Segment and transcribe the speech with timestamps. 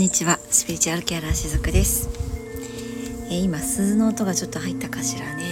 [0.00, 0.38] にちは。
[0.50, 2.08] スピリチュアルケアラーしずくです、
[3.26, 5.44] えー、今鈴の音がちょっと入ったかしらね。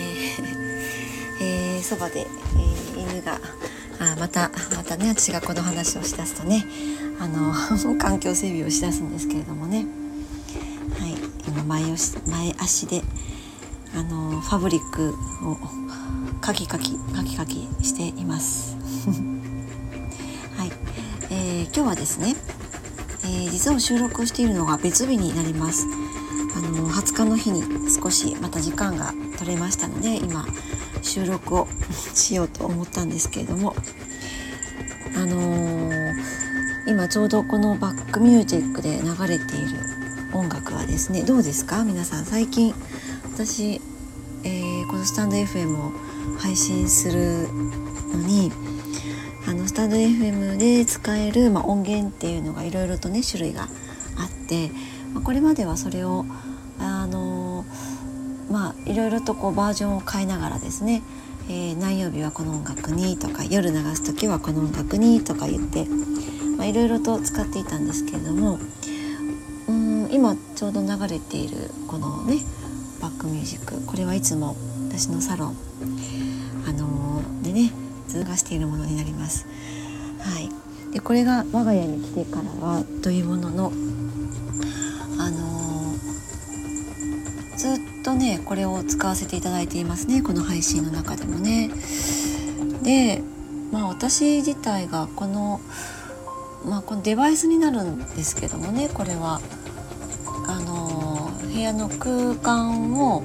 [1.43, 3.39] えー、そばで、えー、犬が
[4.01, 6.65] あまたまたね私がこの話をしだすとね
[7.21, 7.53] あの
[8.01, 9.87] 環境整備をしだすんですけれどもね。
[10.99, 11.15] はい。
[11.47, 13.03] 今前前足で
[13.95, 15.59] あのファブリックを
[16.41, 18.79] カキカキカキカキしています。
[20.57, 20.73] はい、
[21.29, 25.87] えー、今日はですねー、実は収録しているのが別日になります。
[26.57, 30.45] あの20日の日に少しまた時間が取れましたので今
[31.03, 31.69] 収録を
[32.15, 33.75] しようと思ったんですけれども。
[35.17, 36.15] あのー、
[36.87, 39.81] 今ちょうどこのバックミュージックで流れている
[40.33, 41.83] 音楽はですねどうですか？
[41.85, 42.73] 皆さん最近。
[43.35, 43.81] 私、
[44.45, 45.93] えー、このスタンド FM を
[46.39, 47.49] 配信する
[48.13, 48.53] のに
[49.79, 53.69] タンド FM で使える、まあ、音源っていうのがいろいろとね種類があっ
[54.49, 54.71] て、
[55.15, 56.25] まあ、これまではそれを
[56.81, 57.65] あの
[58.51, 61.01] まあいろいろとこうバージョンを変えながらですね、
[61.49, 65.87] えー、何曜日はこの音楽にとか夜流す時はこの音楽にとか言って、
[66.67, 68.59] いろいろと使っていたんですけれども
[69.69, 72.39] うん今ちょうど流れているこのね
[73.01, 74.57] バックミュージックこれはいつも
[74.89, 75.57] 私のサロン
[76.67, 77.71] あのー、でね
[78.09, 79.47] 通過しているものになります。
[80.21, 80.51] はい、
[80.93, 83.73] でこれが我が家に来てからはというものの、
[85.19, 91.71] あのー、ずっとねこれを使わせていただいていますねこの配信の中でもね。
[92.83, 93.23] で
[93.73, 95.61] まあ私自体がこの,、
[96.65, 99.41] まあ、このデバイスになるんですけどもねこれは
[100.47, 103.21] あのー、部屋の空間を、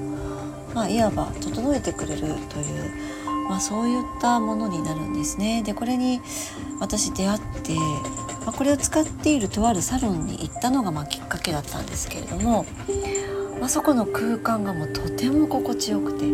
[0.73, 3.12] まあ、いわば整えてくれるという
[3.49, 5.63] まあ、そういったものになるんですね。
[5.63, 6.21] でこれに
[6.79, 12.65] 私出会って、まあ、これを使っているとあるサロンに行ったのがまあきっかけだったんですけれども、
[13.59, 16.25] まあ、そこの空間がもうとても心地よくて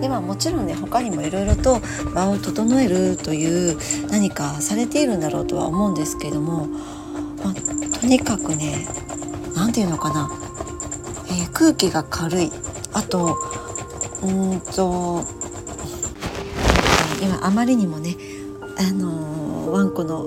[0.00, 1.80] で、まあ、もちろんね他にもいろいろと
[2.14, 3.78] 場を整えるという
[4.10, 6.66] 何かされているんだろうとは思うんですけれども、
[7.42, 8.86] まあ、とにかくね
[9.54, 10.30] 何て言うのかな、
[11.28, 12.50] えー、空気が軽い
[12.92, 13.36] あと
[14.22, 15.24] うんと
[17.22, 18.16] 今あまりにもね
[18.78, 20.26] あのー、ワンコの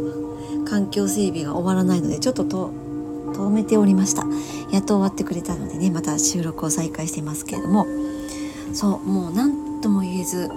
[0.65, 2.71] 環境整備が終わらないのでちょっとと
[3.33, 4.25] 止めておりました。
[4.71, 7.85] やっと終わってくれたのでねまた収録を再開していますけれども。
[8.73, 10.49] そうもう何とも言えず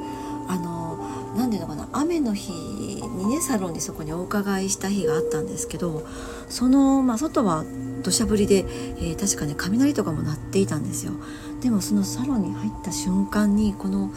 [0.48, 0.98] あの
[1.36, 6.06] 何ていうのかな雨の日にねサロンにそこにお伺いした日があったんですけど
[6.48, 7.64] その、まあ、外は
[8.02, 8.64] 土砂降りで、
[8.98, 11.12] えー、確かね雷とかも鳴っていたんですよ。
[11.60, 14.10] でもそのサロンに入った瞬間にこの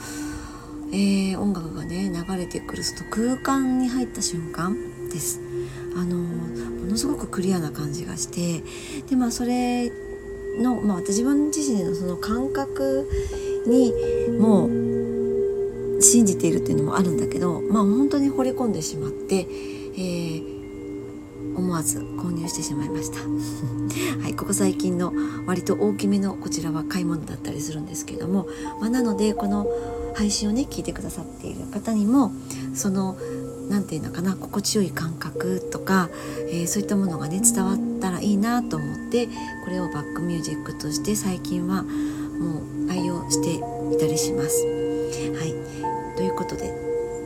[0.93, 4.77] えー、音楽がね流れてくると空間に入った瞬間
[5.09, 5.41] です。
[5.95, 8.63] あのものすごくクリアな感じがして
[9.09, 9.91] でまあそれ
[10.59, 13.09] の、まあ、自分自身のその感覚
[13.65, 13.91] に
[14.39, 23.19] もう信じているっていうのもあるんだけどまあ本当に惚れ込んでしまって、えー、思わず購入してしまいました。
[24.21, 25.13] はい、ここ最近の
[25.47, 28.47] 割と大きめのこちらは買い物だったりするんですけども、
[28.79, 29.67] まあ、なのでこの
[30.15, 32.31] 配信をね聞いてくださっている方にも
[32.73, 33.17] その
[33.69, 36.09] 何て言うのかな心地よい感覚とか、
[36.49, 39.27] えー、そういったものがね伝わったらいいなと思って
[39.63, 43.55] これをバックミュージックとして最近はもう愛用して
[43.95, 44.65] いたりします。
[44.65, 45.53] はい
[46.15, 46.73] ということで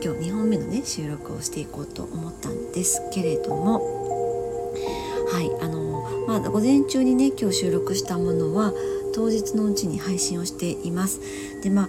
[0.02, 3.82] 今日2本目のね収録をしていこうと思ったんですけれども
[5.30, 8.72] はいあのまあ午前中にね今日収録したものは
[9.14, 11.20] 当日のうちに配信をしています。
[11.62, 11.88] でまあ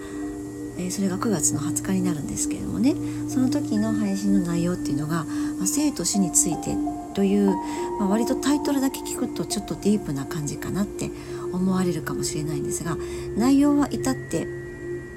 [0.80, 2.96] えそれが9月の20日になるんですけれどもね。
[3.30, 5.26] その時の配信の内容っていうのが
[5.60, 6.76] 「ま、生と死について」
[7.14, 7.56] という、
[8.00, 11.12] まあ、割とタイトルだけ聞くとちょっとディープな感じかなって
[11.54, 12.98] 思われるかもしれないんですが
[13.36, 14.48] 内容は至って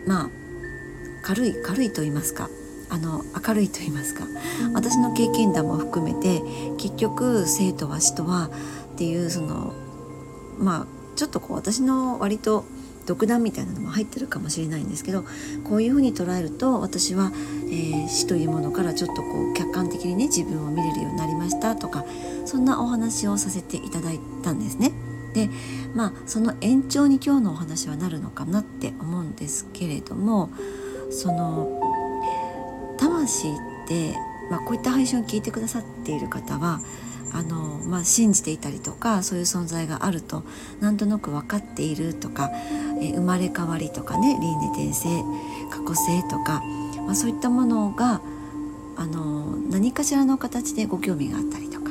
[0.07, 0.31] まあ
[1.23, 2.49] 軽い軽いと言いますか
[2.91, 4.25] あの明るいと言いますか
[4.75, 6.43] 私の経験談も含めて
[6.77, 8.51] 結局生とは死とは
[8.95, 9.73] っていうその
[10.59, 10.87] まあ
[11.17, 12.65] ちょっとこう私の割と
[13.07, 15.25] 独断みたいなのも入ってるかもしれないんですけど
[15.65, 17.33] こういうふうに捉えると私は、
[17.67, 22.05] えー、死というものからちょっとこう客観的にね自分を見れるようになりましたとか
[22.45, 24.93] そんなお話をさせていただいたんですね。
[25.35, 25.49] で
[25.95, 30.51] まあその延長に今日のお話はなるのかなって思うんですけれども
[31.11, 31.81] その
[32.99, 33.53] 魂っ
[33.89, 34.15] て、
[34.51, 36.81] まあ、こういった配信を聞いてくださっている方は
[37.33, 40.45] あの、まあ、信じていたりとかそういう存在があると
[40.81, 42.51] なんとなく分かっているとか、
[43.03, 45.09] えー、生まれ変わりとかね輪廻転生
[45.71, 46.63] 過去性とか、
[47.07, 48.21] まあ、そういったものが
[48.97, 51.83] あの何かしらの形でご興味があったりとか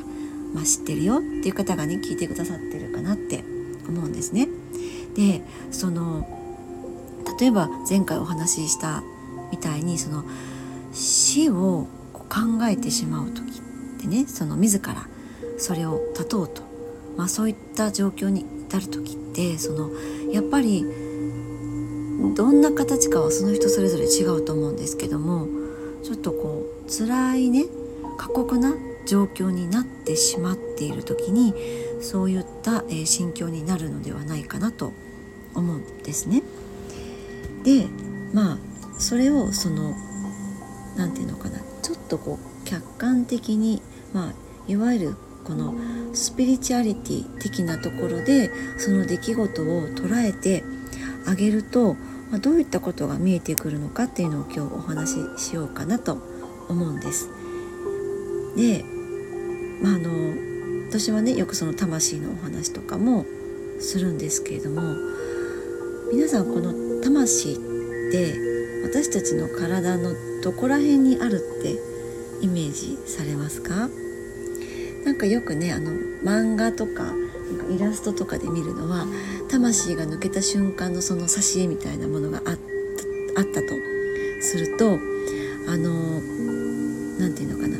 [0.53, 3.43] まあ、知ってるよっていう方がね聞いてくださってるかなって
[3.87, 4.47] 思うんですね。
[5.15, 5.41] で
[5.71, 6.27] その
[7.39, 9.03] 例えば前回お話しした
[9.51, 10.23] みたいにその
[10.93, 15.07] 死を考えてしまう時ってねその自ら
[15.57, 16.63] それを断とうと、
[17.17, 19.89] まあ、そういった状況に至る時ってその
[20.31, 20.85] やっぱり
[22.35, 25.47] どんな形かはその人それぞれ違うと思うんですけども
[26.03, 27.65] ちょっとこう辛いね
[28.17, 28.75] 過酷な
[29.05, 31.53] 状況になってしまっている時に
[32.01, 34.91] そういった、え心境になるのではないかなと
[35.53, 36.41] 思うんですね。
[37.63, 37.87] で
[38.33, 38.57] まあ
[38.97, 39.95] それをその
[40.97, 43.81] 何て言うのかなちょっとこう客観的に
[44.13, 44.33] まあ
[44.67, 45.75] いわゆるこの
[46.13, 50.63] スピリチュアリティ的なところでその出来事を捉えて
[51.25, 51.95] あげると、
[52.31, 56.17] ま、どういったことが見えてくるのかっていうのを今日お話ししようかなと
[56.69, 57.29] 思うんです。
[58.55, 58.83] で、
[59.81, 60.09] まあ、あの
[60.89, 63.25] 私はねよくその魂のお話とかも
[63.79, 64.81] するんですけれども
[66.11, 67.57] 皆さんこの魂っ
[68.11, 68.35] て
[68.83, 70.13] 私たちの体の
[70.43, 71.77] どこら辺にあるって
[72.41, 73.89] イメージされますか？
[75.05, 75.91] なんかよくねあの
[76.23, 77.13] 漫画とか
[77.69, 79.05] イラストとかで見るのは
[79.49, 82.55] 魂が抜けた瞬間のその挿絵みたいなものがあっ
[83.35, 83.67] たと
[84.41, 84.97] すると
[85.67, 86.21] あの
[87.19, 87.77] 何て言うのかな。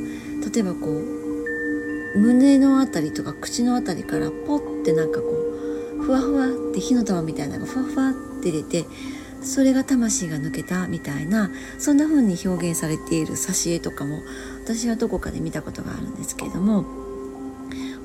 [0.53, 8.13] 例えばこう胸の辺りとか口の辺りからポッてなんかこうふわふわって火の玉みたいなのがふわふわっ
[8.43, 8.85] て出て
[9.41, 14.21] それが魂が抜けたみたいなそんな風に表現されている挿絵とかも
[14.63, 16.85] 私はどこかで見たことがあるんですけれども、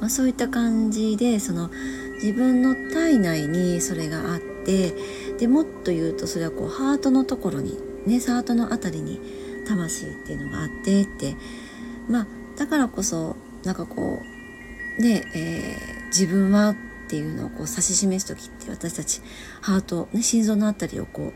[0.00, 1.70] まあ、そういった感じでその
[2.14, 4.94] 自分の体内にそれがあって
[5.38, 9.20] でもっと言うとそれはこうハートのところにねハートの辺りに
[9.66, 11.34] 魂っていうのがあってって。
[12.08, 12.26] まあ
[12.56, 14.20] だからこそなんかこ
[14.98, 16.76] うね、えー、自分はっ
[17.08, 19.20] ていうのをこう指し示す時って私たち
[19.60, 21.32] ハート、ね、心臓の辺りをこう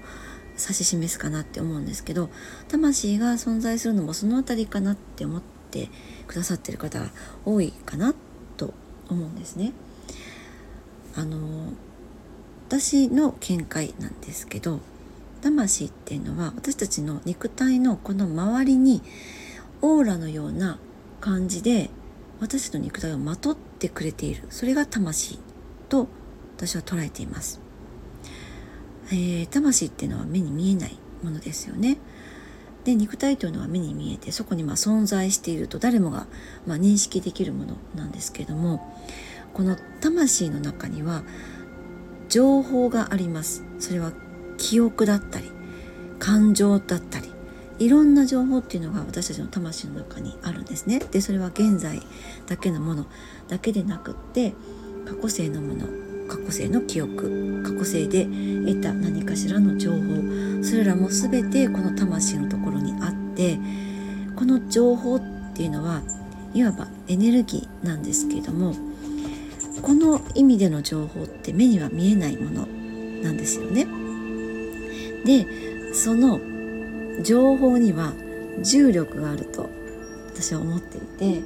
[0.58, 2.30] 指し示すかなって思うんですけど
[2.68, 5.90] 魂が存在するのもその辺りかなって思って
[6.26, 7.10] くださってる方が
[7.44, 8.18] 多いかなと
[9.14, 9.72] 思うんですね。
[11.16, 11.38] あの
[12.68, 14.78] 私の見解なんですけど
[15.40, 19.02] 魂っていうのは私たちの肉体のこの周りに
[19.82, 20.78] オーラのような
[21.20, 21.90] 感じで
[22.40, 24.44] 私たちの肉体をまとってくれている。
[24.50, 25.38] それが魂
[25.88, 26.06] と
[26.56, 27.58] 私は捉えています、
[29.06, 31.98] えー、魂っていうのは目に見えないものですよね。
[32.84, 36.26] で肉体というのは目に見えてそこにま存在していると誰もが
[36.66, 38.96] ま認識できるものなんですけども
[39.52, 41.22] この魂の中には
[42.28, 43.64] 情報があります。
[43.80, 44.12] それは
[44.56, 45.50] 記憶だったり
[46.18, 47.32] 感情だったり
[47.78, 51.00] いろんな情報っていうのが私たちの魂の中にあるんですね。
[51.10, 52.02] でそれは現在
[52.46, 53.06] だけのもの
[53.48, 54.54] だけでなくって
[55.06, 59.98] 過去世のもの過去世の記憶過去世で得た何かしらの情報
[60.62, 63.58] それらも全てこの魂のところにあって
[64.36, 65.20] この情報っ
[65.54, 66.02] ていうのは
[66.54, 68.74] いわばエネルギーなんですけれども
[69.82, 72.66] この意味での情報って目には見えないもの
[73.22, 73.86] なんですよね。
[75.24, 75.46] で
[75.92, 76.40] その
[77.22, 78.12] 情報には
[78.62, 79.68] 重力があると
[80.32, 81.42] 私は思っていて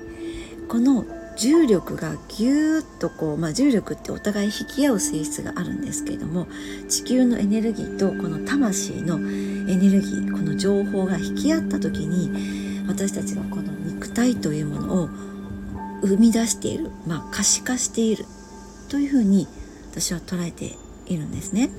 [0.68, 1.04] この
[1.36, 6.46] 重力がぎゅーっとこう、まあ、重力ってお互い引き合う性質があるんですけれども
[6.88, 15.08] 地球のエネルギーとこの魂のエネルギーこの情報が引き合った時に私たちはこの肉体というものを
[16.02, 18.26] 生み出している、まあ、可視化している
[18.88, 19.48] というふうに
[19.90, 20.76] 私は捉えて
[21.06, 21.70] いるんですね。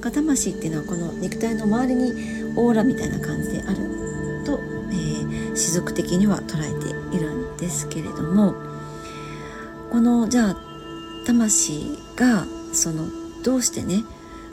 [0.00, 2.12] 魂っていうのはこの肉体の周りに
[2.56, 4.58] オーラみたいな感じであると、
[4.90, 8.67] えー、種的には捉えているんですけれども
[9.90, 10.56] このじゃあ
[11.26, 13.06] 魂がその
[13.42, 14.04] どうしてね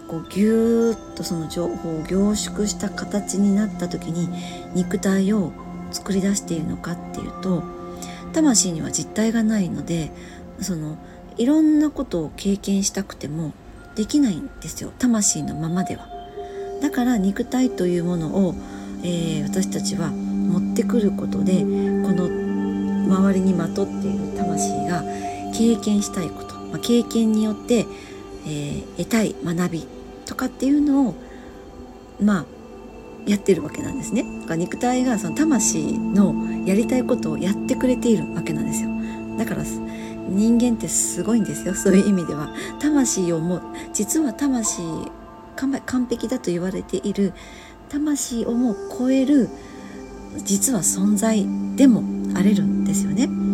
[0.07, 4.29] こうぎゅーっとその情報を凝縮した形になった時に
[4.73, 5.51] 肉体を
[5.91, 7.63] 作り出しているのかっていうと
[8.33, 10.11] 魂には実体がないので
[10.61, 10.97] その
[11.37, 13.53] いろんなことを経験したくても
[13.95, 16.07] できないんですよ魂のままでは。
[16.81, 18.55] だから肉体というものを、
[19.03, 22.25] えー、私たちは持ってくることでこの
[23.07, 25.03] 周りにまとっている魂が
[25.57, 27.85] 経験したいこと、まあ、経験によって、
[28.45, 29.87] えー、得たい学び
[30.25, 31.15] とかっていうのを
[32.21, 32.45] まあ
[33.25, 34.23] やってるわけなんですね。
[34.41, 36.35] だから肉体がその魂の
[36.65, 38.89] やりたいことをやってくれているわけなんですよ。
[39.37, 39.63] だから
[40.27, 42.49] 人間ってすごいんですよそういう意味では。
[42.79, 43.61] 魂をも
[43.93, 44.81] 実は魂
[45.55, 47.33] 完璧だと言われている
[47.89, 49.49] 魂をも超える
[50.43, 51.45] 実は存在
[51.75, 52.03] でも
[52.37, 53.44] あれるんですよね。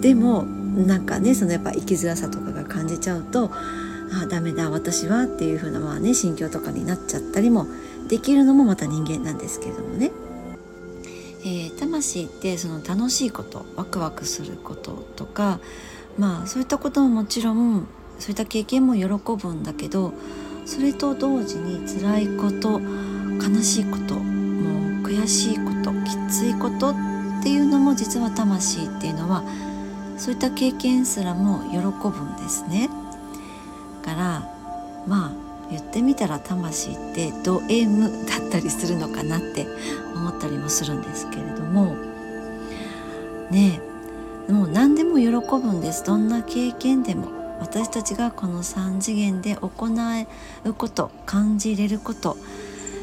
[0.00, 3.50] でもなんかねそのやっぱ生きづらさとかが感じちゃうと
[4.12, 7.66] あダメだ私はっていう風なまあね心境とかになっちゃったりも
[8.08, 10.10] できるのもまた人間なんですけれどもね。
[11.42, 15.58] えー、魂ってその楽しいことワクワクすることとか
[16.18, 17.86] まあそういったことももちろん
[18.18, 20.12] そういった経験も喜ぶんだけど
[20.66, 22.80] それと同時に辛いこと
[23.42, 29.42] 悲しいこともう悔しいこときついことっていうのも実は魂っていうのは
[30.20, 32.90] そういった経験すらも喜ぶんですね。
[34.04, 34.42] から
[35.06, 35.32] まあ
[35.70, 39.66] 言ってみたら魂ってド M だったりするのかなって
[40.14, 41.96] 思ったりもするんですけれども。
[43.50, 43.80] ね
[44.48, 44.52] え。
[44.52, 46.04] もう何でも喜ぶんです。
[46.04, 49.86] どんな経験でも私たちがこの3次元で行
[50.66, 52.36] うこと感じれること、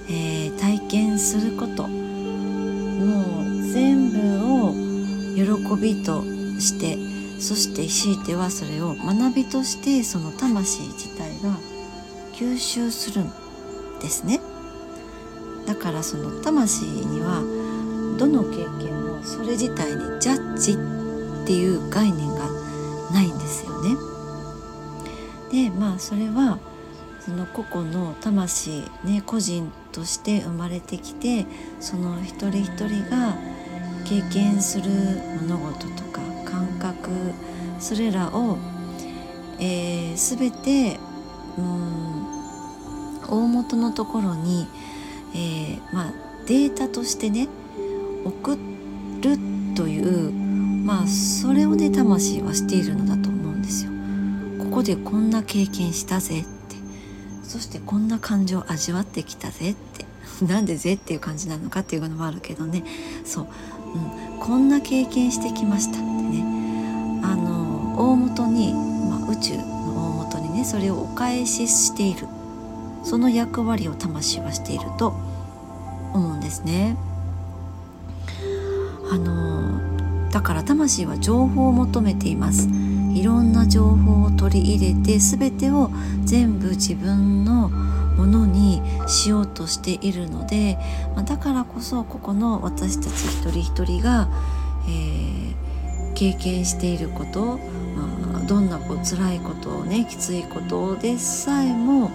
[0.07, 4.17] えー、体験することもう全部
[4.65, 4.73] を
[5.35, 6.21] 喜びと
[6.59, 7.06] して
[7.39, 11.57] そして強いてはそれを学びとしてその魂自体が
[12.33, 13.31] 吸収するん
[13.99, 14.39] ですね。
[15.65, 17.41] だからその魂には
[18.17, 22.49] どの経験もそれ自体にジャッジっていう概念が
[23.11, 23.95] ないんですよね。
[25.51, 26.59] でまあそれは
[27.19, 31.45] その個々の魂ね個人として生まれてきて
[31.79, 33.35] その一人一人が
[34.05, 34.89] 経験する
[35.41, 36.21] 物事とか
[37.07, 37.33] 覚
[37.79, 38.57] それらを、
[39.59, 40.99] えー、全て
[41.57, 42.07] うん
[43.29, 44.67] 大元のところに、
[45.33, 46.13] えー、まあ、
[46.45, 47.47] データとしてね
[48.23, 48.57] 送
[49.21, 49.37] る
[49.75, 53.91] というまあそれをね魂はしているのだと思うんですよ。
[54.59, 56.47] ここでこんな経験したぜって。
[57.43, 60.05] そしてこんな感情を味わってきたぜって。
[60.45, 62.83] なんでぜっていう感じなのかっていうのもあるけどね。
[63.25, 63.47] そう、
[64.33, 66.06] うん、こんな経験してきました。
[67.97, 72.27] 大元に、まあ、宇宙の大元にねそれをお返ししている
[73.03, 75.07] その役割を魂はしていると
[76.13, 76.97] 思うんですね。
[79.09, 82.67] あのだから魂は情報を求めています
[83.13, 85.89] いろんな情報を取り入れて全てを
[86.25, 90.77] 全部自分のものにしようとしているので、
[91.15, 94.27] まだからこそここの私たち一人一人が、
[94.87, 97.59] えー、経験していること、
[98.47, 102.09] どんなこう辛いことをねきついことでさえも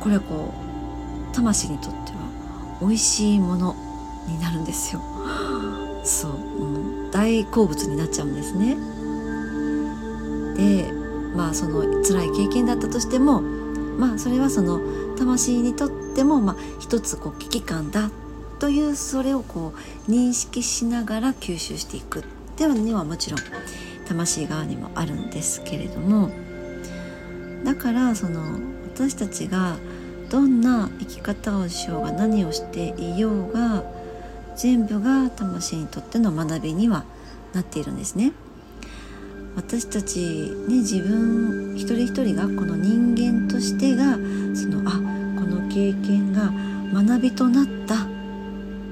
[0.00, 0.52] これはこ
[1.30, 3.74] う魂にとっては美味しいもの
[4.28, 5.00] になるんですよ。
[6.04, 8.76] そう、うん、大好物になっちゃうんですね。
[10.56, 10.92] で
[11.34, 14.80] まあその辛い経験だったとしてもまあそれはその
[15.16, 18.10] 魂にとってもまあ一つこう危機感だ
[18.58, 19.72] というそれをこ
[20.06, 22.22] う認識しながら吸収していくっ
[22.56, 23.40] ていうのはもちろん
[24.06, 26.30] 魂側にもあるんですけれども
[27.64, 28.60] だからその
[28.94, 29.76] 私たちが
[30.30, 33.84] どんな生き方をしようが何をしていようが
[34.56, 37.04] 全部が魂にとっての学びには
[37.52, 38.32] なっているんですね。
[39.56, 40.20] 私たち、
[40.68, 44.14] ね、自分一人一人がこの人間としてが
[44.54, 44.92] そのあ
[45.38, 46.50] この経験が
[46.92, 47.98] 学びとなったっ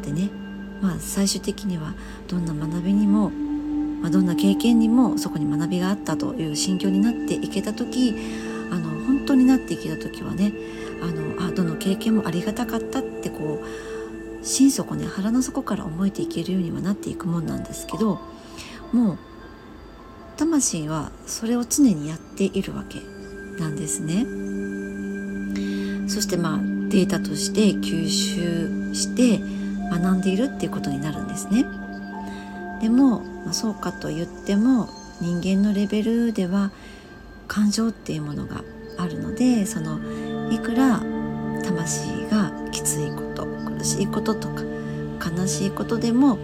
[0.02, 0.28] てね、
[0.82, 1.94] まあ、最終的には
[2.28, 3.32] どんな学びにも、
[4.00, 8.14] まあ、どんな経験にもそこに学びがあったという心境になっていけた時
[8.70, 10.52] あの本当になっていけた時はね
[11.02, 18.20] あのあどの経験もありがたかったってこう心底ね腹の底から思えていけるようにはなっていくもんなんですけど
[18.92, 19.18] もう
[20.36, 23.00] 魂はそれを常にやっているわけ
[23.60, 24.24] なんですね。
[26.08, 29.38] そしてまあデータとして吸収して
[29.90, 31.64] 学んでいるっていうことになるんですね。
[32.80, 34.88] でも、ま、そうかと言っても
[35.20, 36.70] 人間のレベルでは
[37.46, 38.62] 感情っていうものが
[38.98, 39.98] あるのでその
[40.50, 41.00] いくら
[41.62, 44.62] 魂がきついこと苦しいこととか
[45.30, 46.38] 悲しいことでも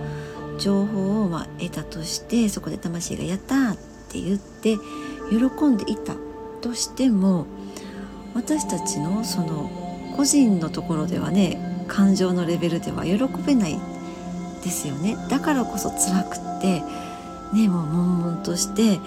[0.59, 3.77] 情報をま得たとしてそこで魂が「やった!」っ
[4.09, 4.79] て言って
[5.31, 6.15] 喜んでいた
[6.61, 7.47] としても
[8.35, 9.71] 私たちのその
[10.17, 13.17] 個人のところではね感情のレベルでは喜
[13.47, 13.79] べない
[14.67, 15.17] ですよね。
[15.31, 16.83] だからこそ辛くって
[17.53, 18.99] ねもう悶々として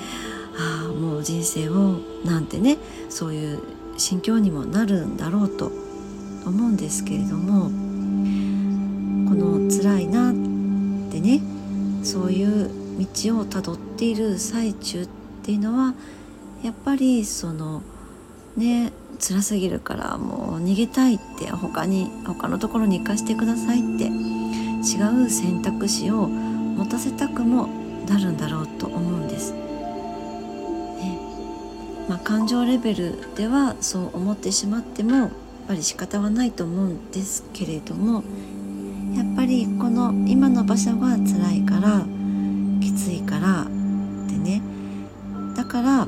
[0.57, 2.77] ああもう人生をなんてね
[3.09, 3.59] そういう
[3.97, 5.71] 心境にもなるんだろうと
[6.45, 10.33] 思うんですけれどもこの辛いなっ
[11.11, 11.41] てね
[12.03, 12.71] そういう
[13.13, 15.09] 道をたどっている最中っ
[15.43, 15.93] ていうのは
[16.63, 17.81] やっぱりその
[18.55, 24.09] ね辛すぎるからもう逃げたいって他に他のところに行かしてくださいって
[24.79, 27.67] 違う選択肢を持たせたくも
[28.07, 29.53] なるんだろうと思うんです。
[29.53, 29.59] ね
[32.07, 35.29] まあ、感情レベルではそう思ってしまってもやっ
[35.67, 38.23] ぱり仕方はないと思うんですけれども
[39.15, 42.05] やっぱりこの今の場所が辛いから
[42.81, 44.61] きついからってね
[45.55, 46.07] だから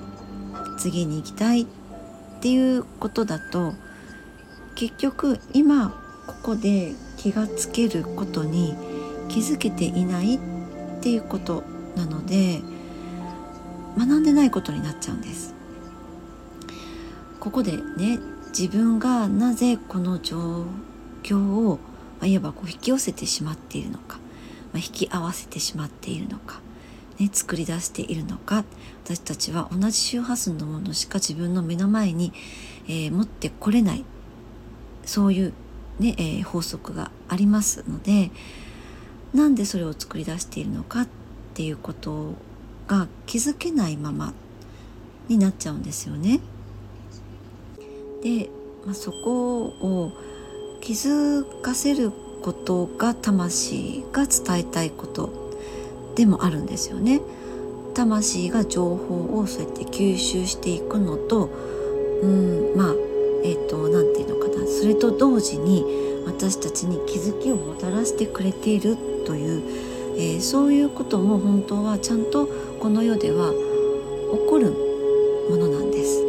[0.78, 1.66] 次に行きたいっ
[2.42, 3.74] ていうことだと
[4.74, 5.90] 結局今
[6.26, 8.76] ここで気がつけることに
[9.30, 10.40] 気づけていないっ
[11.02, 11.64] ていうこと
[11.96, 12.62] なので
[13.96, 15.54] 学んでないことになっちゃうんです。
[17.40, 18.18] ここでね
[18.58, 20.66] 自分がなぜこの状
[21.22, 21.78] 況を、
[22.20, 24.18] まあ、いわばこう引き寄せてしまっているのか、
[24.74, 26.60] まあ、引き合わせてしまっているのか、
[27.20, 28.66] ね、作り出しているのか
[29.06, 32.34] 私たちは同じ周波数のものしか自分の目の前に、
[32.88, 34.04] えー、持ってこれない。
[35.06, 35.54] そういう
[36.02, 38.32] ね、えー、法則がありますので
[39.34, 41.08] なんでそれを作り出しているのかっ
[41.54, 42.34] ていうこと
[42.88, 44.34] が気づけないまま
[45.30, 46.42] になっちゃうんですよね。
[48.22, 48.50] で、
[48.86, 50.12] まあ、そこを
[50.82, 55.52] 気づかせることが魂が伝えたいこと
[56.16, 57.22] でもあるんですよね。
[57.94, 61.50] 魂が情報をそうやって吸収していくのと
[62.22, 62.96] うんまあ
[63.44, 64.41] えっ、ー、と何て言うのか
[64.80, 65.86] それと同時に
[66.26, 69.64] 私たちに気づきをもたらしてくれているという、
[70.18, 72.48] えー、そういうことも本当はちゃんと
[72.80, 74.72] この世では起こる
[75.50, 76.24] ものなんです。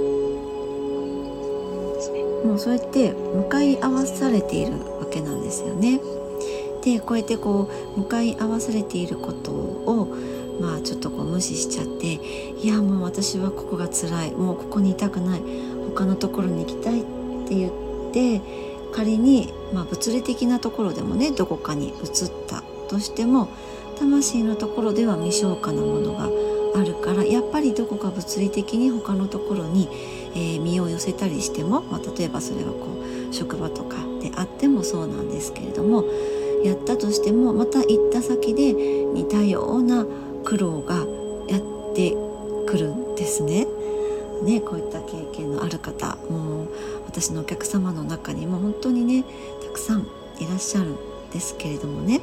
[2.44, 6.00] もうそうやって向かい合わされているわけなんですよね。
[6.82, 10.08] でこうやってこう向かい合わされていることを
[10.60, 15.42] まあちょっとこう無視しちゃっていやもう私はここが辛いもうここにいたくない
[15.94, 17.04] 他のところに行きたいっ
[17.46, 17.72] て言っ
[18.12, 18.40] て
[18.92, 21.94] 仮に、まあ、物理的なところでもねどこかに移っ
[22.46, 23.48] たとしても
[23.98, 26.28] 魂のところでは未消化なものが
[26.74, 29.88] あるからやっぱりどこか物理的に他のところに、
[30.34, 36.04] えー、身を寄せたりしても、まあ、例えばそれがこう職場とかであってもそうなんですけれども
[36.64, 40.06] やったとしてもまた行った先で似たような
[40.44, 40.96] 苦労が
[41.48, 42.16] やって
[42.66, 43.66] くるんですね。
[44.42, 46.68] ねこういった経験のある方もう
[47.06, 49.24] 私のお客様の中にも本当にね
[49.64, 50.06] たくさん
[50.38, 50.96] いらっしゃるん
[51.32, 52.20] ですけれどもね。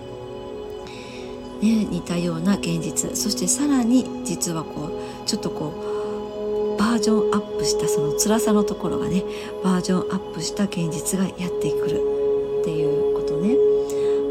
[1.61, 3.15] ね似たような現実。
[3.15, 4.89] そしてさらに実はこ
[5.23, 9.23] うちょっとこうバージョンアップしたその辛さのところがね
[9.63, 13.55] バージョンアップした現実がやってくるっていうことね、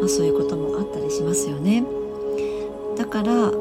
[0.00, 1.84] まあ、そういうこともあったりしますよね。
[2.96, 3.52] だから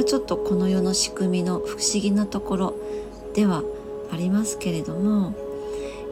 [0.00, 2.74] まあここがちょっとこの世の仕組みの不思議なところ
[3.34, 3.62] では
[4.12, 5.34] ありますけれども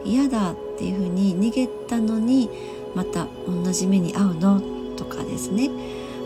[0.05, 2.51] 嫌だっていうふうに逃げたのに
[2.95, 4.63] また同じ目に遭うの
[4.97, 5.71] とかですね。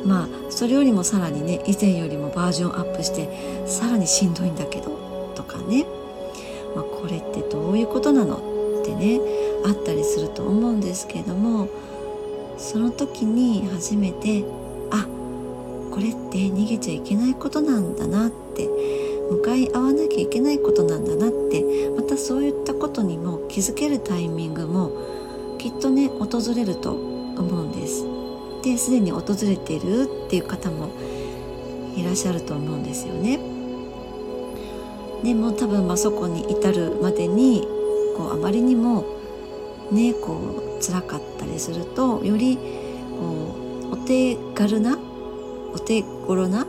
[0.04, 3.28] まあそれよりもさらにね以前よりもバージョンアップして
[3.66, 5.86] さらにしんどいんだけどとかね、
[6.74, 8.36] まあ、これってどういうことなの
[8.80, 9.20] ってね
[9.64, 11.68] あったりすると思うんですけれども
[12.58, 14.44] その時に初めて
[15.92, 18.66] これって逃げちゃいけないことなんだなって
[19.30, 24.90] 向かい合わなきゃいけないことなんだなってまたそういったことにも気づけるタイミングも
[25.58, 28.04] きっとね訪れると思うんです。
[28.62, 30.90] ですでに訪れているっていう方も
[31.96, 33.38] いらっしゃると思うんですよね。
[35.22, 37.62] でも多分まあそこに至るまでに
[38.16, 39.04] こうあまりにも
[39.90, 43.56] ねこう辛かったりするとよりこ
[43.90, 44.98] うお手軽な
[45.74, 46.66] お手頃な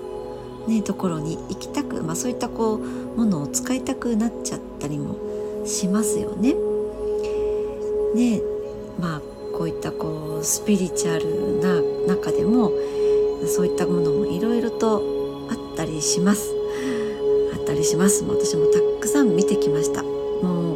[0.67, 2.79] ね、ところに行きたく、まあ、そういったこう
[3.17, 5.17] ものを使いたくなっちゃったりも
[5.65, 6.55] しますよね。
[8.15, 8.41] ね
[8.99, 9.21] まあ
[9.57, 12.71] こういったこうスピリチュアルな中でも
[13.45, 15.01] そういったものもいろいろと
[15.49, 16.53] あったりします。
[17.53, 18.23] あったりします。
[18.23, 20.01] 私もたくさん見てきました。
[20.03, 20.75] も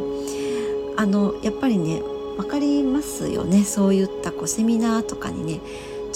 [0.96, 2.02] あのやっぱりね
[2.36, 5.60] 分かりますよねそういったこうセミナーとかにね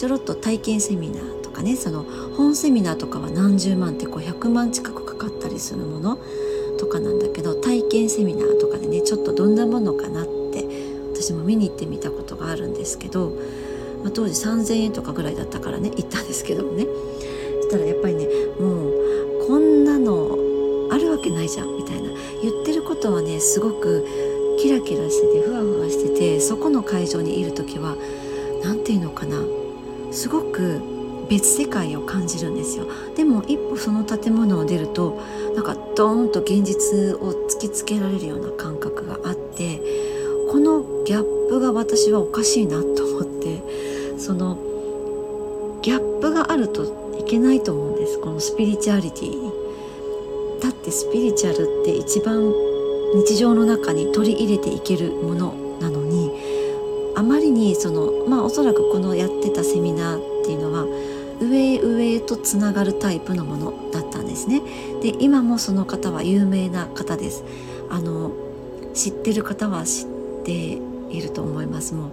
[0.03, 2.03] ちょろっと体験セミナーとかねその
[2.37, 6.19] 本セミナーとかは何十万ってこう100万近くかかったりするもの
[6.77, 10.67] とかなんだけど体験セミナーとかでねちょっとどんなものかなって
[11.15, 13.31] 私も見に行ってみたことがあるんですけど、
[14.03, 16.85] まあ、当時3,000円とかぐらいだったからね行ったんですけどもね。
[17.61, 18.27] そしたらやっぱりね
[18.59, 20.37] もうこんなの
[20.91, 22.11] あるわけないじゃんみたいな。
[22.43, 24.05] 言ってることはねすごく
[24.59, 27.95] キラキラしててふわふわしててそこの会場にいる時は
[28.65, 29.62] 何て言うのかな。
[30.13, 30.81] すごく
[31.29, 35.21] 別世界を感じるんですよでも一歩その建物を出ると
[35.55, 39.81] なんかドーンと現実を突きつけられるような感覚があって
[40.51, 43.63] このギャップが私はおかしいなと思って
[44.19, 44.59] その
[45.83, 49.53] ギャップがあるといけないと思うんですこのスピリチュアリティに。
[50.63, 52.53] だってスピリチュアルって一番
[53.17, 55.62] 日常の中に取り入れていけるもの
[57.23, 60.85] あまりにそのまあおそらくこのやってたセミナーっていうのは
[61.41, 64.61] 上へ上へとつながるタイプのものだったんですね。
[65.01, 67.45] で今もその方は有名な方です。
[67.91, 68.33] あの
[68.93, 70.07] 知ってる方は知っ
[70.45, 72.11] ていると思いますもう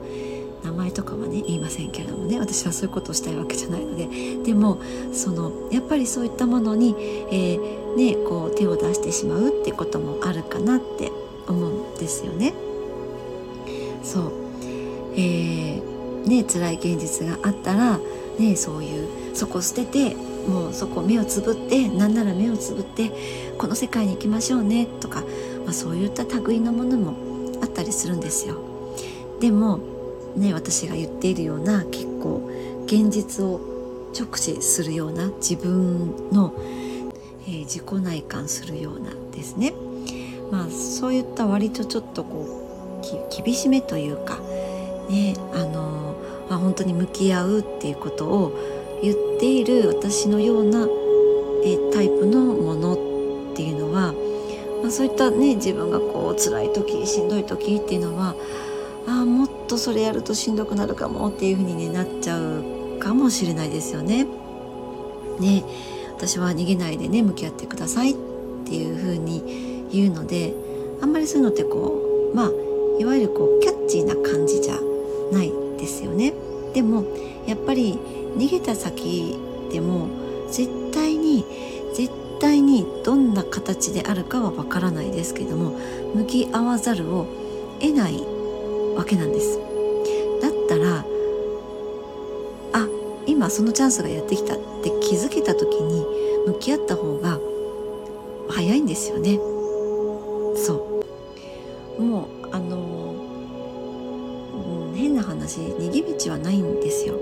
[0.63, 4.07] 名前とかはね言いませんけれどもね私はそういうことをしたいわけじゃないので
[4.43, 4.81] でも
[5.13, 6.95] そのやっぱりそういったものに、
[7.31, 11.11] えー、ね、こう手を出してしまうってこともあるかなって
[11.47, 12.53] 思うんですよね。
[14.03, 14.48] そう、
[15.19, 17.99] えー、ね辛い現実があったら、
[18.39, 23.11] ね、そういうそこ捨ててもうそこ目をつぶってなんなら目をつぶって
[23.57, 25.21] この世界に行きましょうねとか、
[25.65, 28.57] まあ、そういった類のものもあったりするんですよ。
[29.41, 29.79] でも
[30.35, 32.49] ね私が言っているような結構
[32.85, 33.59] 現実を
[34.17, 36.53] 直視するような自分の、
[37.47, 39.73] えー、自己内観するようなですね
[40.51, 42.45] まあそういった割とちょっとこ
[43.03, 44.39] う厳しめというか
[45.09, 46.15] ねあの、
[46.49, 50.87] まあ、本当に向き合うっていうことを言っている私のような、
[51.63, 52.93] え、タイプのもの
[53.53, 54.13] っていうのは、
[54.81, 58.35] まあ、そういったね自分がこう辛い時しんどい時っていうのは
[59.07, 64.27] あもっとそれやるとしんどくなるかもっていう風に、ね、なっちゃうかもしれないですよね。
[65.39, 65.63] ね
[66.15, 68.15] 私は逃げないでね向き合ってくださいっ
[68.65, 70.53] ていう風に言うので
[71.01, 72.51] あんまりそういうのってこうまあ
[72.99, 74.75] いわゆるこうキャッチーな感じじゃ
[75.31, 76.33] ないですよね。
[76.73, 77.03] でも
[77.45, 77.97] やっぱり
[78.37, 79.37] 逃げた先
[79.71, 80.07] でも
[80.49, 81.45] 絶対に
[81.93, 85.71] 絶対にどんな形であるかはわからないですけども
[86.15, 87.27] 向き合わざるを
[87.79, 88.23] 得ない
[88.95, 89.59] わけなんです
[90.41, 91.05] だったら
[92.73, 92.87] あ
[93.25, 96.05] 今そのチャンスがやってきたって気づけた時に
[96.47, 97.39] 向き合った方が
[98.49, 99.39] 早いんですよね
[105.49, 107.15] 話逃げ道はないんですよ。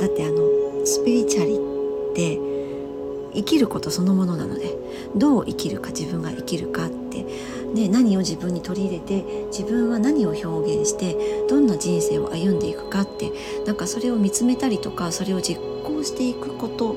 [0.00, 2.38] だってあのスピリチュアリって
[3.32, 4.76] 生きることそのものなので
[5.14, 7.04] どう生きるか自分が生きるかって。
[7.74, 11.16] ね、何を自分に取り入れて自分は何を表現して
[11.48, 13.32] どんな人生を歩んでいくかって。
[13.66, 16.94] なんかそれを見つめたりとかそれを実行していくこと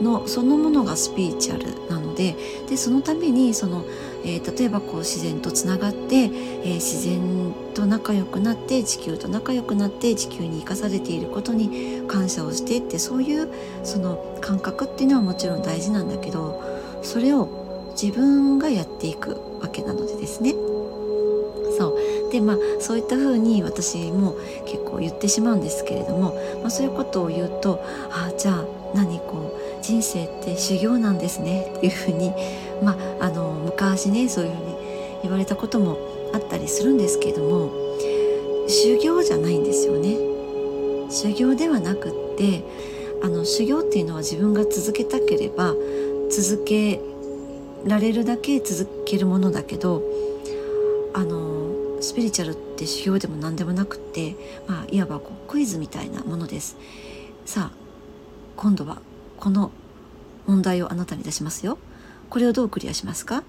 [0.00, 2.36] のそのものがスピリチュアルなので
[2.68, 3.84] でそのためにその、
[4.24, 13.48] えー、例えばこう自然とつながって、えー、自然と仲良くなって地球と仲良くなって地球に生かされていることに感謝をしてってそういう
[13.84, 16.62] その感覚っていうのはもちろん大事なんだけど
[17.02, 20.54] それを自分がやっていくわけなのでですね。
[21.78, 22.30] そう。
[22.30, 32.32] でまあそういった風に私も結構言ってしまうんですけれども、まあ、そういうことを言うとああじゃあ何こう人生って修行なんですねっていう風に
[32.82, 34.74] まあの昔ねそういう風に
[35.22, 35.98] 言われたことも
[36.32, 37.72] あったりするんですけれども
[38.68, 40.16] 修行じゃないんですよね
[41.10, 42.64] 修行ではなくって
[43.22, 45.74] あの修行っていうのは自分が続けたければ
[46.30, 47.00] 続け
[47.84, 50.02] られるだけ続けるものだけど
[51.14, 56.76] あのスピリチュアルって修行でも何でもなくって、まあ、いわばこうクイズみたいなものです。
[57.44, 57.76] さあ
[58.56, 58.98] 今度は
[59.38, 59.70] この
[60.46, 61.78] 問題をあなたに出しますよ。
[62.30, 63.38] これをどうクリアしますか？
[63.38, 63.42] っ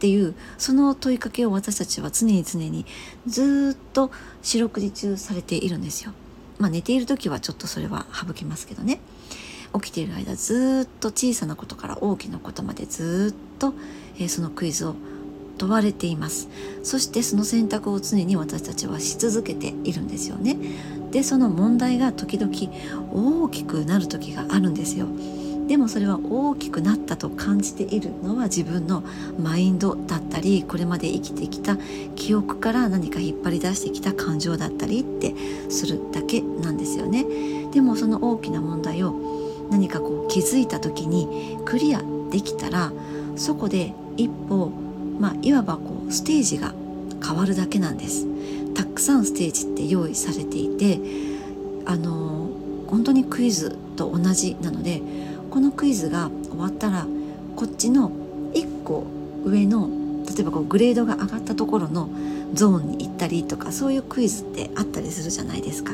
[0.00, 2.84] ていうその問いかけを私たちは常に常に
[3.26, 4.10] ずっと
[4.42, 6.12] 四六時中されているんですよ。
[6.58, 8.98] まあ寝ている時はちょっとそれは省きますけどね。
[9.74, 13.72] 起きている間ずっと小さなことから大きなことまでずっと、
[14.18, 14.94] えー、そのクイズを
[15.56, 16.50] 問われています
[16.82, 20.58] そしてその選択を常に私たちはし続けているんですよね
[21.10, 22.52] でその問題が時々
[23.12, 25.06] 大きくなる時があるんですよ
[25.72, 29.02] でもそれは大きくなったと感じているのは自分の
[29.42, 31.78] マインドだったりこれまで生きてきた
[32.14, 35.34] 記憶から何か引っ張り出してきた感情だったりって
[35.70, 37.24] するだけなんですよね。
[37.72, 39.14] でもその大きな問題を
[39.70, 42.92] 何かこう気づいた時にクリアできたら
[43.36, 44.70] そこで一歩、
[45.18, 46.74] まあ、いわばこうステージが
[47.26, 48.26] 変わるだけなんです。
[48.74, 51.00] たくさんステージって用意されていて
[51.86, 52.50] あの
[52.88, 55.00] 本当にクイズと同じなので
[55.52, 57.06] このクイズが終わったら
[57.56, 58.10] こっちの
[58.54, 59.04] 1個
[59.44, 59.90] 上の
[60.24, 62.08] 例えばこうグレードが上がったところの
[62.54, 65.92] ゾーンに行ったりとかそういうクイズってあったりするじゃないですか、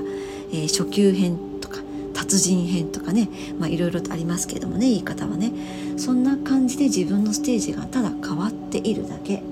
[0.52, 1.78] えー、初級編とか
[2.14, 3.28] 達人編とかね
[3.66, 5.52] いろいろとありますけどもね言い方はね。
[5.96, 9.42] そんな感じで自分のステージがただ変わっているだけ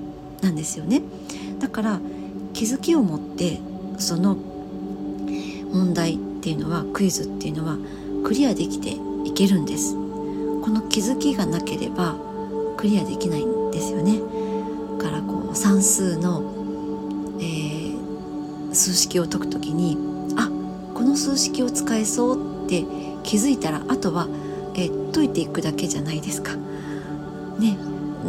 [0.40, 1.02] なんですよね。
[1.58, 2.00] だから
[2.52, 3.58] 気づきを持って
[3.98, 4.36] その
[5.72, 7.76] 問題っていうのはクイズっていうのは
[8.22, 12.16] クリアできていけるんですこの気づきがなければ
[12.76, 14.20] クリアできないんですよね
[14.98, 16.42] だからこう算数の、
[17.40, 19.96] えー、数式を解くときに
[20.36, 20.48] あ
[20.94, 22.84] この数式を使えそうって
[23.22, 24.28] 気づいたらあとは、
[24.74, 26.54] えー、解いていくだけじゃないですか。
[27.58, 27.78] ね、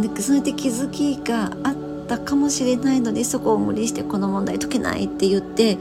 [0.01, 1.75] でそうやって気づきがあっ
[2.07, 5.77] たかもしれないのでそこを無理してこの問題解けないって言って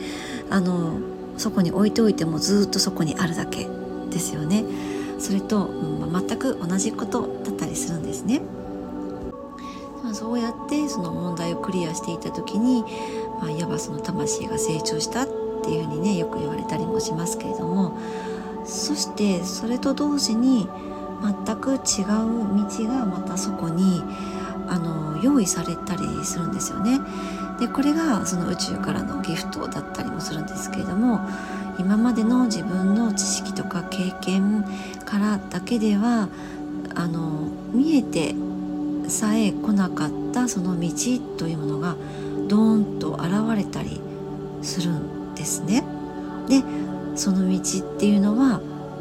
[0.50, 0.98] あの
[1.36, 3.68] そこに置いておいてもずっとそこにあるだけ
[4.10, 4.64] ですよね。
[5.18, 8.42] それと、うんま、全く同じことだったりするんですね。
[10.12, 12.84] そうやってその問題をクリアしていた時に、
[13.40, 15.26] まあ、いわばその魂が成長したっ
[15.62, 17.98] ていうふうにねよく言われたりもしますけれども
[18.64, 20.68] そしてそれと同時に
[21.44, 24.02] 全く違う道がまたそこに
[24.68, 27.00] あの用意されたりするんですよね。
[27.58, 31.20] でこれがその宇宙からのギフトだったりもするんですけれども
[31.78, 34.64] 今までの自分の知識とか経験
[35.04, 36.28] からだけでは
[36.94, 38.34] あの見えて
[39.08, 40.88] さえ来なかったその道
[41.38, 41.96] というものが
[42.48, 44.00] ドーンと現れたり
[44.62, 45.84] するんですね。
[46.48, 46.62] で
[47.14, 48.60] その道っていうのは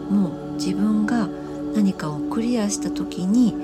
[0.10, 1.28] もう自分が
[1.76, 3.56] 何かをクリアした時に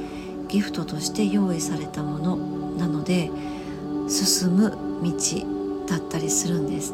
[0.47, 2.37] ギフトとして用意されたもの
[2.77, 3.31] なので
[4.09, 4.71] 進む
[5.03, 5.11] 道
[5.87, 6.93] だったりするんです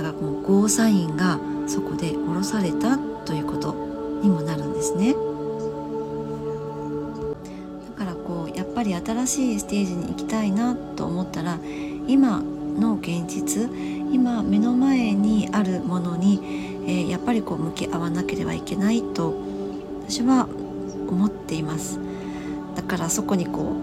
[0.00, 3.74] だからこのゴーサインがそこで下ろされたということ
[4.22, 5.12] にもなるんですね。
[7.98, 11.58] だからこうやっぱり新しいステージに行きたいなと思ったら
[12.06, 13.70] 今の現実
[14.10, 16.40] 今目の前にあるものに、
[16.86, 19.34] えー、やっぱりこう向き合わなければいけないと
[20.08, 20.48] 私は
[21.10, 22.00] 思っています。
[22.74, 23.76] だからそこにこ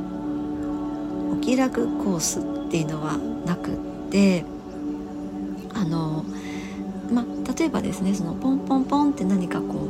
[1.32, 3.76] うお気楽コースっていうのはなくっ
[4.10, 4.57] て
[5.74, 6.24] あの
[7.12, 7.26] ま
[7.58, 9.90] 例えばですねそのポンポンポンって何かこ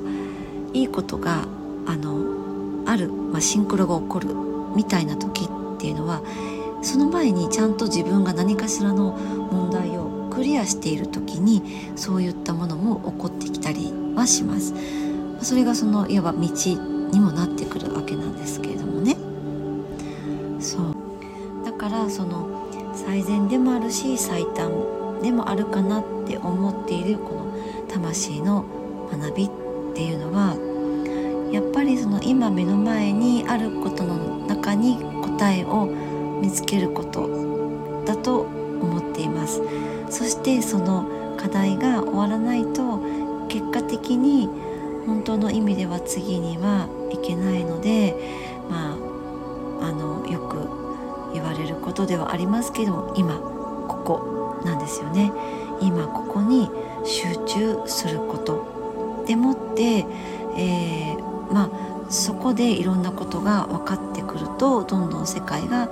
[0.74, 1.46] ういいことが
[1.86, 4.30] あのある、まあ、シンクロが起こる
[4.76, 6.22] みたいな時っていうのは
[6.82, 9.12] その前にちゃんと自分が何かしらの
[9.52, 11.63] 問題をクリアしている時に
[11.96, 14.74] そういったものも起こってきたりはします。
[15.42, 19.18] それがそのいわば道にもなってくるわけなんですけれどもね。
[20.60, 20.96] そう
[21.66, 24.72] だからその最善でもあるし最短
[25.22, 27.54] でもあるかなって思っているこの
[27.88, 28.66] 魂の
[29.12, 29.50] 学びっ
[29.94, 30.56] ていうのは
[31.52, 35.86] やっぱりその今目の前にあることの中に答えを
[36.42, 39.62] 見つけることだと思っています。
[40.10, 43.00] そしてその課題が終わらないと
[43.48, 44.50] 結果的に
[45.06, 48.16] 本当の意味では次にはいけないので
[48.70, 48.98] ま
[49.82, 53.57] ああのよく言われることではありますけど今
[54.65, 55.32] なんですよね。
[55.82, 56.70] 今ここに
[57.06, 60.06] 集中することでもって、
[60.58, 65.89] えー、まあそこでいろんなことが分かってくるとどんどん世界が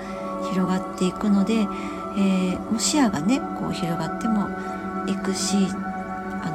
[0.49, 4.49] 広がっていくので、えー、もう視野がねこう広がっても
[5.07, 5.55] いくし
[6.41, 6.49] あ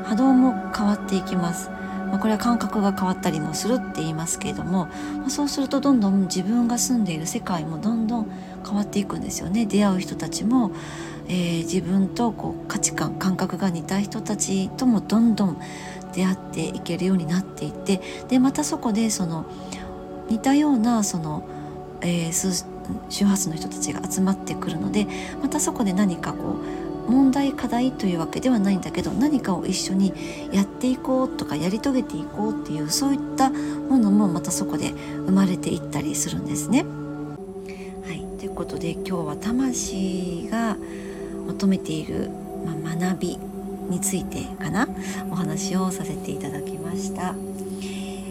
[0.00, 1.70] の波動も変わっていきます。
[2.14, 4.86] まあ、これは感覚が変わったりもするって言いますけれども、
[5.18, 8.30] まあ、そうするとどんどん自分が住んでいる世界もどんどん
[8.64, 9.66] 変わっていくんですよね。
[9.66, 10.70] 出会う人たちも、
[11.28, 15.60] えー、自分とこう価値観感覚が似た人たちともどんどん
[16.14, 19.46] 出会っていけるようになっていってでまたそこでその
[20.28, 21.48] 似たようなその、
[22.00, 22.66] えー、
[23.08, 25.06] 周波数の人たちが集まってくるので
[25.42, 26.58] またそこで何かこ
[27.08, 30.14] う問題課題というわけではないんだけど何かを一緒に
[30.52, 34.90] やっていこうとかやり遂げていこうっていうそういったものもまたそこで
[35.26, 36.84] 生まれていったりするんですね。
[38.06, 40.78] はい、ということで今日は魂が
[41.46, 42.30] 求めている、
[42.64, 43.38] まあ、学び
[43.88, 44.88] についてかな
[45.30, 47.34] お話をさせていただきました。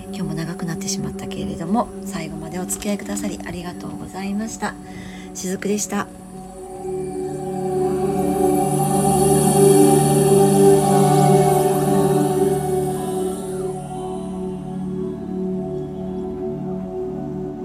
[0.08, 4.76] 今日も長くなってしまったけれども最後までお付き合いくださりありがとうございました。
[5.34, 6.22] しずくでした。